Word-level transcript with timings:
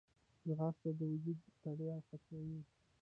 ځغاسته 0.47 0.89
د 0.99 1.01
وجود 1.11 1.37
ستړیا 1.55 1.97
ختموي 2.07 2.61